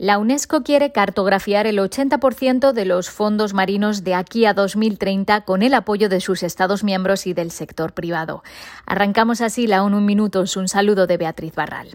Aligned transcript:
La 0.00 0.18
UNESCO 0.18 0.62
quiere 0.62 0.92
cartografiar 0.92 1.66
el 1.66 1.80
80% 1.80 2.70
de 2.70 2.84
los 2.84 3.10
fondos 3.10 3.52
marinos 3.52 4.04
de 4.04 4.14
aquí 4.14 4.46
a 4.46 4.54
2030 4.54 5.40
con 5.40 5.60
el 5.60 5.74
apoyo 5.74 6.08
de 6.08 6.20
sus 6.20 6.44
Estados 6.44 6.84
miembros 6.84 7.26
y 7.26 7.34
del 7.34 7.50
sector 7.50 7.92
privado. 7.94 8.44
Arrancamos 8.86 9.40
así 9.40 9.66
la 9.66 9.82
ONU 9.82 10.00
Minutos. 10.00 10.56
Un 10.56 10.68
saludo 10.68 11.08
de 11.08 11.16
Beatriz 11.16 11.52
Barral. 11.56 11.88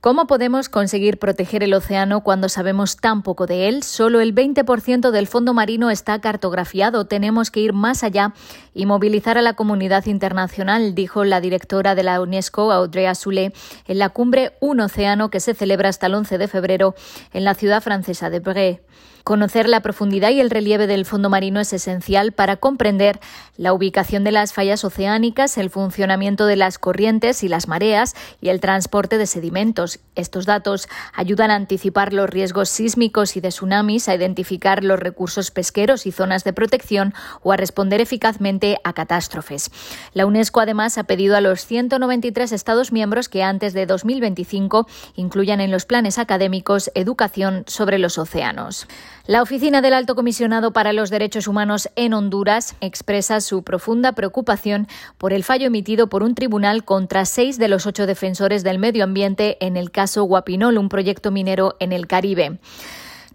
¿Cómo 0.00 0.26
podemos 0.26 0.70
conseguir 0.70 1.18
proteger 1.18 1.62
el 1.62 1.74
océano 1.74 2.22
cuando 2.22 2.48
sabemos 2.48 2.96
tan 2.96 3.20
poco 3.22 3.44
de 3.44 3.68
él? 3.68 3.82
Solo 3.82 4.20
el 4.20 4.34
20% 4.34 5.10
del 5.10 5.26
fondo 5.26 5.52
marino 5.52 5.90
está 5.90 6.18
cartografiado. 6.22 7.04
Tenemos 7.04 7.50
que 7.50 7.60
ir 7.60 7.74
más 7.74 8.02
allá 8.02 8.32
y 8.72 8.86
movilizar 8.86 9.36
a 9.36 9.42
la 9.42 9.52
comunidad 9.52 10.06
internacional, 10.06 10.94
dijo 10.94 11.24
la 11.24 11.42
directora 11.42 11.94
de 11.94 12.02
la 12.02 12.22
UNESCO, 12.22 12.72
Audrey 12.72 13.04
Azoulay, 13.04 13.52
en 13.86 13.98
la 13.98 14.08
cumbre 14.08 14.56
Un 14.60 14.80
Océano 14.80 15.28
que 15.28 15.38
se 15.38 15.52
celebra 15.52 15.90
hasta 15.90 16.06
el 16.06 16.14
11 16.14 16.38
de 16.38 16.48
febrero 16.48 16.94
en 17.34 17.44
la 17.44 17.52
ciudad 17.52 17.82
francesa 17.82 18.30
de 18.30 18.40
Bré. 18.40 18.82
Conocer 19.24 19.68
la 19.68 19.80
profundidad 19.80 20.30
y 20.30 20.40
el 20.40 20.50
relieve 20.50 20.86
del 20.86 21.04
fondo 21.04 21.28
marino 21.28 21.60
es 21.60 21.72
esencial 21.72 22.32
para 22.32 22.56
comprender 22.56 23.20
la 23.56 23.72
ubicación 23.72 24.24
de 24.24 24.32
las 24.32 24.54
fallas 24.54 24.84
oceánicas, 24.84 25.58
el 25.58 25.70
funcionamiento 25.70 26.46
de 26.46 26.56
las 26.56 26.78
corrientes 26.78 27.42
y 27.42 27.48
las 27.48 27.68
mareas 27.68 28.14
y 28.40 28.48
el 28.48 28.60
transporte 28.60 29.18
de 29.18 29.26
sedimentos. 29.26 30.00
Estos 30.14 30.46
datos 30.46 30.88
ayudan 31.12 31.50
a 31.50 31.56
anticipar 31.56 32.12
los 32.12 32.30
riesgos 32.30 32.70
sísmicos 32.70 33.36
y 33.36 33.40
de 33.40 33.50
tsunamis, 33.50 34.08
a 34.08 34.14
identificar 34.14 34.82
los 34.82 34.98
recursos 34.98 35.50
pesqueros 35.50 36.06
y 36.06 36.12
zonas 36.12 36.44
de 36.44 36.52
protección 36.52 37.12
o 37.42 37.52
a 37.52 37.56
responder 37.56 38.00
eficazmente 38.00 38.78
a 38.84 38.94
catástrofes. 38.94 39.70
La 40.14 40.26
UNESCO 40.26 40.60
además 40.60 40.96
ha 40.96 41.04
pedido 41.04 41.36
a 41.36 41.40
los 41.40 41.66
193 41.66 42.52
Estados 42.52 42.92
miembros 42.92 43.28
que 43.28 43.42
antes 43.42 43.74
de 43.74 43.86
2025 43.86 44.86
incluyan 45.16 45.60
en 45.60 45.70
los 45.70 45.84
planes 45.84 46.18
académicos 46.18 46.90
educación 46.94 47.64
sobre 47.66 47.98
los 47.98 48.18
océanos. 48.18 48.88
La 49.26 49.42
Oficina 49.42 49.80
del 49.80 49.94
Alto 49.94 50.14
Comisionado 50.14 50.72
para 50.72 50.92
los 50.92 51.10
Derechos 51.10 51.46
Humanos 51.46 51.88
en 51.94 52.14
Honduras 52.14 52.74
expresa 52.80 53.40
su 53.40 53.62
profunda 53.62 54.12
preocupación 54.12 54.88
por 55.18 55.32
el 55.32 55.44
fallo 55.44 55.66
emitido 55.66 56.08
por 56.08 56.22
un 56.22 56.34
tribunal 56.34 56.84
contra 56.84 57.24
seis 57.24 57.58
de 57.58 57.68
los 57.68 57.86
ocho 57.86 58.06
defensores 58.06 58.64
del 58.64 58.78
medio 58.78 59.04
ambiente 59.04 59.56
en 59.60 59.76
el 59.76 59.90
caso 59.90 60.24
Guapinol, 60.24 60.78
un 60.78 60.88
proyecto 60.88 61.30
minero 61.30 61.76
en 61.80 61.92
el 61.92 62.06
Caribe. 62.06 62.58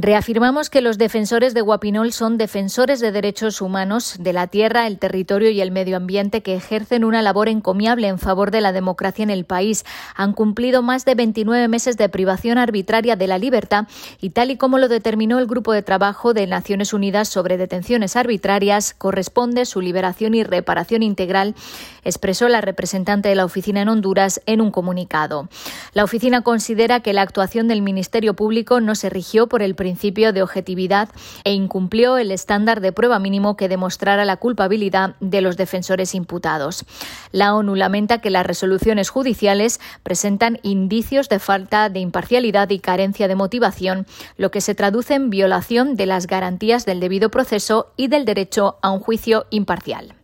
Reafirmamos 0.00 0.70
que 0.70 0.80
los 0.80 0.96
defensores 0.96 1.54
de 1.54 1.60
Guapinol 1.60 2.12
son 2.12 2.38
defensores 2.38 3.00
de 3.00 3.10
derechos 3.10 3.60
humanos 3.60 4.14
de 4.20 4.32
la 4.32 4.46
tierra, 4.46 4.86
el 4.86 4.96
territorio 4.96 5.50
y 5.50 5.60
el 5.60 5.72
medio 5.72 5.96
ambiente 5.96 6.40
que 6.40 6.54
ejercen 6.54 7.02
una 7.02 7.20
labor 7.20 7.48
encomiable 7.48 8.06
en 8.06 8.20
favor 8.20 8.52
de 8.52 8.60
la 8.60 8.70
democracia 8.70 9.24
en 9.24 9.30
el 9.30 9.44
país. 9.44 9.84
Han 10.14 10.34
cumplido 10.34 10.82
más 10.82 11.04
de 11.04 11.16
29 11.16 11.66
meses 11.66 11.96
de 11.96 12.08
privación 12.08 12.58
arbitraria 12.58 13.16
de 13.16 13.26
la 13.26 13.38
libertad 13.38 13.88
y 14.20 14.30
tal 14.30 14.52
y 14.52 14.56
como 14.56 14.78
lo 14.78 14.86
determinó 14.86 15.40
el 15.40 15.48
Grupo 15.48 15.72
de 15.72 15.82
Trabajo 15.82 16.32
de 16.32 16.46
Naciones 16.46 16.92
Unidas 16.92 17.28
sobre 17.28 17.56
detenciones 17.56 18.14
arbitrarias, 18.14 18.94
corresponde 18.96 19.66
su 19.66 19.80
liberación 19.80 20.34
y 20.34 20.44
reparación 20.44 21.02
integral, 21.02 21.56
expresó 22.04 22.48
la 22.48 22.60
representante 22.60 23.30
de 23.30 23.34
la 23.34 23.44
oficina 23.44 23.82
en 23.82 23.88
Honduras 23.88 24.40
en 24.46 24.60
un 24.60 24.70
comunicado. 24.70 25.48
La 25.92 26.04
oficina 26.04 26.42
considera 26.42 27.00
que 27.00 27.12
la 27.12 27.22
actuación 27.22 27.66
del 27.66 27.82
Ministerio 27.82 28.34
Público 28.34 28.80
no 28.80 28.94
se 28.94 29.10
rigió 29.10 29.48
por 29.48 29.60
el 29.60 29.74
principio 29.74 29.87
de 30.32 30.42
objetividad 30.42 31.08
e 31.44 31.52
incumplió 31.52 32.18
el 32.18 32.30
estándar 32.30 32.80
de 32.80 32.92
prueba 32.92 33.18
mínimo 33.18 33.56
que 33.56 33.68
demostrara 33.68 34.24
la 34.24 34.36
culpabilidad 34.36 35.14
de 35.20 35.40
los 35.40 35.56
defensores 35.56 36.14
imputados. 36.14 36.84
La 37.32 37.54
ONU 37.54 37.74
lamenta 37.74 38.20
que 38.20 38.30
las 38.30 38.46
resoluciones 38.46 39.10
judiciales 39.10 39.80
presentan 40.02 40.58
indicios 40.62 41.28
de 41.28 41.38
falta 41.38 41.88
de 41.88 42.00
imparcialidad 42.00 42.70
y 42.70 42.78
carencia 42.78 43.28
de 43.28 43.34
motivación, 43.34 44.06
lo 44.36 44.50
que 44.50 44.60
se 44.60 44.74
traduce 44.74 45.14
en 45.14 45.30
violación 45.30 45.96
de 45.96 46.06
las 46.06 46.26
garantías 46.26 46.84
del 46.84 47.00
debido 47.00 47.30
proceso 47.30 47.92
y 47.96 48.08
del 48.08 48.24
derecho 48.24 48.78
a 48.82 48.90
un 48.90 49.00
juicio 49.00 49.46
imparcial. 49.50 50.14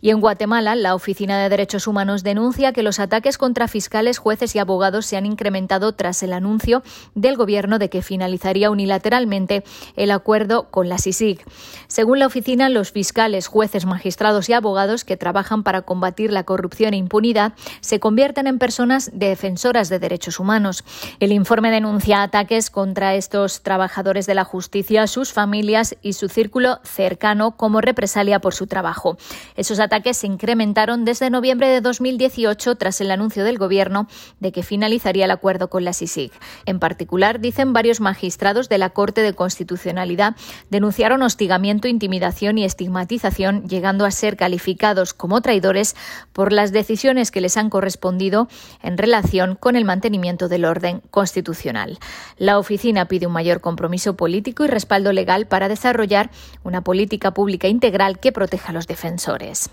Y 0.00 0.10
en 0.10 0.20
Guatemala, 0.20 0.74
la 0.74 0.94
Oficina 0.94 1.38
de 1.38 1.48
Derechos 1.48 1.86
Humanos 1.86 2.22
denuncia 2.22 2.72
que 2.72 2.82
los 2.82 2.98
ataques 2.98 3.38
contra 3.38 3.68
fiscales, 3.68 4.18
jueces 4.18 4.54
y 4.54 4.58
abogados 4.58 5.06
se 5.06 5.16
han 5.16 5.26
incrementado 5.26 5.92
tras 5.92 6.22
el 6.22 6.32
anuncio 6.32 6.82
del 7.14 7.36
Gobierno 7.36 7.78
de 7.78 7.88
que 7.88 8.02
finalizaría 8.02 8.70
unilateralmente 8.70 9.64
el 9.96 10.10
acuerdo 10.10 10.70
con 10.70 10.88
la 10.88 10.98
SISIG. 10.98 11.44
Según 11.88 12.18
la 12.18 12.26
oficina, 12.26 12.68
los 12.68 12.92
fiscales, 12.92 13.46
jueces, 13.46 13.86
magistrados 13.86 14.48
y 14.48 14.52
abogados 14.52 15.04
que 15.04 15.16
trabajan 15.16 15.62
para 15.62 15.82
combatir 15.82 16.32
la 16.32 16.44
corrupción 16.44 16.94
e 16.94 16.98
impunidad 16.98 17.52
se 17.80 18.00
convierten 18.00 18.46
en 18.46 18.58
personas 18.58 19.10
defensoras 19.12 19.88
de 19.88 19.98
derechos 19.98 20.40
humanos. 20.40 20.84
El 21.20 21.32
informe 21.32 21.70
denuncia 21.70 22.22
ataques 22.22 22.70
contra 22.70 23.14
estos 23.14 23.62
trabajadores 23.62 24.26
de 24.26 24.34
la 24.34 24.44
justicia, 24.44 25.06
sus 25.06 25.32
familias 25.32 25.96
y 26.02 26.14
su 26.14 26.28
círculo 26.28 26.80
cercano 26.82 27.56
como 27.56 27.80
represalia 27.80 28.40
por 28.40 28.54
su 28.54 28.66
trabajo. 28.66 29.16
Esos 29.56 29.78
ataques 29.86 30.18
se 30.18 30.26
incrementaron 30.26 31.04
desde 31.04 31.30
noviembre 31.30 31.68
de 31.68 31.80
2018 31.80 32.74
tras 32.74 33.00
el 33.00 33.10
anuncio 33.10 33.44
del 33.44 33.56
Gobierno 33.56 34.08
de 34.40 34.52
que 34.52 34.62
finalizaría 34.62 35.24
el 35.24 35.30
acuerdo 35.30 35.70
con 35.70 35.84
la 35.84 35.92
SISIG. 35.92 36.32
En 36.66 36.78
particular, 36.78 37.40
dicen 37.40 37.72
varios 37.72 38.00
magistrados 38.00 38.68
de 38.68 38.78
la 38.78 38.90
Corte 38.90 39.22
de 39.22 39.32
Constitucionalidad, 39.32 40.36
denunciaron 40.70 41.22
hostigamiento, 41.22 41.88
intimidación 41.88 42.58
y 42.58 42.64
estigmatización, 42.64 43.68
llegando 43.68 44.04
a 44.04 44.10
ser 44.10 44.36
calificados 44.36 45.14
como 45.14 45.40
traidores 45.40 45.96
por 46.32 46.52
las 46.52 46.72
decisiones 46.72 47.30
que 47.30 47.40
les 47.40 47.56
han 47.56 47.70
correspondido 47.70 48.48
en 48.82 48.98
relación 48.98 49.54
con 49.54 49.76
el 49.76 49.84
mantenimiento 49.84 50.48
del 50.48 50.64
orden 50.64 51.00
constitucional. 51.10 51.98
La 52.36 52.58
oficina 52.58 53.06
pide 53.06 53.26
un 53.26 53.32
mayor 53.32 53.60
compromiso 53.60 54.16
político 54.16 54.64
y 54.64 54.68
respaldo 54.68 55.12
legal 55.12 55.46
para 55.46 55.68
desarrollar 55.68 56.30
una 56.64 56.82
política 56.82 57.32
pública 57.32 57.68
integral 57.68 58.18
que 58.18 58.32
proteja 58.32 58.70
a 58.70 58.72
los 58.72 58.86
defensores. 58.86 59.70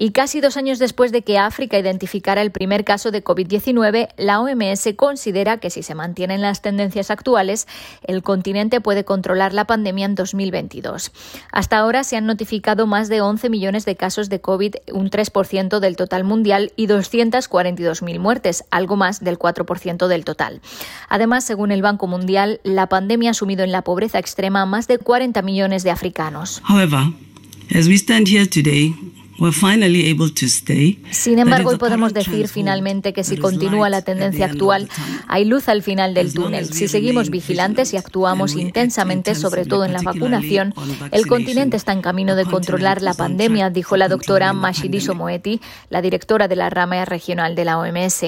Y 0.00 0.12
casi 0.12 0.40
dos 0.40 0.56
años 0.56 0.78
después 0.78 1.10
de 1.10 1.22
que 1.22 1.38
África 1.38 1.76
identificara 1.76 2.40
el 2.40 2.52
primer 2.52 2.84
caso 2.84 3.10
de 3.10 3.24
COVID-19, 3.24 4.10
la 4.16 4.40
OMS 4.40 4.90
considera 4.94 5.58
que 5.58 5.70
si 5.70 5.82
se 5.82 5.96
mantienen 5.96 6.40
las 6.40 6.62
tendencias 6.62 7.10
actuales, 7.10 7.66
el 8.04 8.22
continente 8.22 8.80
puede 8.80 9.04
controlar 9.04 9.52
la 9.52 9.66
pandemia 9.66 10.06
en 10.06 10.14
2022. 10.14 11.10
Hasta 11.50 11.78
ahora 11.78 12.04
se 12.04 12.16
han 12.16 12.26
notificado 12.26 12.86
más 12.86 13.08
de 13.08 13.20
11 13.20 13.50
millones 13.50 13.84
de 13.84 13.96
casos 13.96 14.28
de 14.28 14.40
COVID, 14.40 14.76
un 14.92 15.10
3% 15.10 15.80
del 15.80 15.96
total 15.96 16.22
mundial 16.22 16.72
y 16.76 16.86
242.000 16.86 18.20
muertes, 18.20 18.64
algo 18.70 18.94
más 18.94 19.18
del 19.18 19.36
4% 19.36 20.06
del 20.06 20.24
total. 20.24 20.60
Además, 21.08 21.42
según 21.42 21.72
el 21.72 21.82
Banco 21.82 22.06
Mundial, 22.06 22.60
la 22.62 22.88
pandemia 22.88 23.32
ha 23.32 23.34
sumido 23.34 23.64
en 23.64 23.72
la 23.72 23.82
pobreza 23.82 24.20
extrema 24.20 24.62
a 24.62 24.66
más 24.66 24.86
de 24.86 24.98
40 24.98 25.42
millones 25.42 25.82
de 25.82 25.90
africanos. 25.90 26.62
Sin 31.10 31.38
embargo, 31.38 31.70
hoy 31.70 31.78
podemos 31.78 32.12
decir 32.12 32.48
finalmente 32.48 33.12
que 33.12 33.24
si 33.24 33.36
continúa 33.36 33.88
la 33.88 34.02
tendencia 34.02 34.46
actual, 34.46 34.88
hay 35.28 35.44
luz 35.44 35.68
al 35.68 35.82
final 35.82 36.12
del 36.12 36.34
túnel. 36.34 36.72
Si 36.72 36.88
seguimos 36.88 37.30
vigilantes 37.30 37.94
y 37.94 37.96
actuamos 37.96 38.54
intensamente, 38.56 39.34
sobre 39.34 39.64
todo 39.64 39.84
en 39.84 39.92
la 39.92 40.02
vacunación, 40.02 40.74
el 41.12 41.26
continente 41.26 41.76
está 41.76 41.92
en 41.92 42.02
camino 42.02 42.34
de 42.34 42.44
controlar 42.44 43.00
la 43.00 43.14
pandemia, 43.14 43.70
dijo 43.70 43.96
la 43.96 44.08
doctora 44.08 44.52
Mashidiso 44.52 45.14
Moeti, 45.14 45.60
la 45.88 46.02
directora 46.02 46.48
de 46.48 46.56
la 46.56 46.68
rama 46.68 47.04
regional 47.04 47.54
de 47.54 47.64
la 47.64 47.78
OMS. 47.78 48.24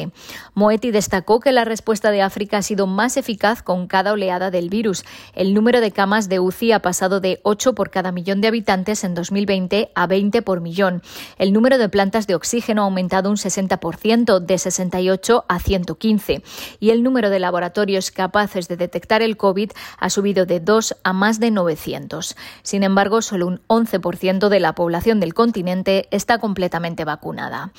Moeti 0.55 0.91
destacó 0.91 1.41
que 1.41 1.53
la 1.53 1.65
respuesta 1.65 2.11
de 2.11 2.23
África 2.23 2.59
ha 2.59 2.63
sido 2.63 2.87
más 2.87 3.17
eficaz 3.17 3.63
con 3.63 3.87
cada 3.87 4.13
oleada 4.13 4.51
del 4.51 4.69
virus. 4.69 5.05
El 5.35 5.55
número 5.55 5.81
de 5.81 5.91
camas 5.91 6.29
de 6.29 6.41
UCI 6.41 6.73
ha 6.73 6.83
pasado 6.83 7.21
de 7.21 7.41
8 7.43 7.75
por 7.75 7.91
cada 7.91 8.13
millón 8.13 8.41
de 8.41 8.49
habitantes 8.49 9.05
en 9.05 9.15
2020 9.15 9.91
a 9.95 10.07
20 10.07 10.43
por 10.43 10.61
millón. 10.61 11.00
El 11.39 11.53
número 11.53 11.79
de 11.79 11.89
plantas 11.89 12.27
de 12.27 12.35
oxígeno 12.35 12.83
ha 12.83 12.85
aumentado 12.85 13.31
un 13.31 13.37
60%, 13.37 14.41
de 14.41 14.59
68 14.59 15.45
a 15.49 15.59
115, 15.59 16.43
y 16.79 16.91
el 16.91 17.03
número 17.03 17.31
de 17.31 17.39
laboratorios 17.39 18.11
capaces 18.11 18.69
de 18.69 18.77
detectar 18.77 19.23
el 19.23 19.37
COVID 19.37 19.73
ha 19.99 20.11
subido 20.11 20.47
de 20.47 20.61
2 20.61 20.97
a 21.03 21.13
más 21.13 21.41
de 21.41 21.51
900. 21.51 22.37
Sin 22.63 22.83
embargo, 22.83 23.23
solo 23.23 23.47
un 23.47 23.61
11% 23.69 24.49
de 24.49 24.61
la 24.61 24.75
población 24.75 25.21
del 25.21 25.35
continente 25.35 26.09
está 26.11 26.39
completamente 26.39 27.05
vacunada. 27.05 27.73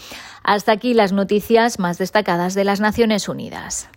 Hasta 0.43 0.71
aquí 0.71 0.93
las 0.93 1.11
noticias 1.11 1.79
más 1.79 1.97
destacadas 1.97 2.53
de 2.53 2.63
las 2.63 2.79
Naciones 2.79 3.29
Unidas. 3.29 3.89